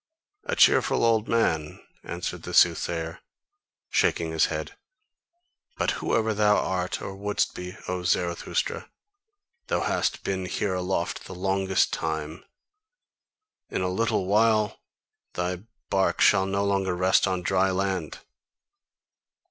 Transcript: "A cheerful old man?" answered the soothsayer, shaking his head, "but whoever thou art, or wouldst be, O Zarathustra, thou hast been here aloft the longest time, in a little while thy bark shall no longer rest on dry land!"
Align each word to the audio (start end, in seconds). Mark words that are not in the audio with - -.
"A 0.45 0.55
cheerful 0.55 1.05
old 1.05 1.27
man?" 1.27 1.79
answered 2.03 2.41
the 2.41 2.55
soothsayer, 2.55 3.19
shaking 3.91 4.31
his 4.31 4.45
head, 4.45 4.75
"but 5.77 5.91
whoever 6.01 6.33
thou 6.33 6.57
art, 6.57 7.03
or 7.03 7.15
wouldst 7.15 7.53
be, 7.53 7.77
O 7.87 8.01
Zarathustra, 8.01 8.89
thou 9.67 9.81
hast 9.81 10.23
been 10.23 10.45
here 10.47 10.73
aloft 10.73 11.25
the 11.25 11.35
longest 11.35 11.93
time, 11.93 12.43
in 13.69 13.83
a 13.83 13.89
little 13.89 14.25
while 14.25 14.79
thy 15.33 15.57
bark 15.91 16.19
shall 16.19 16.47
no 16.47 16.65
longer 16.65 16.95
rest 16.95 17.27
on 17.27 17.43
dry 17.43 17.69
land!" 17.69 18.17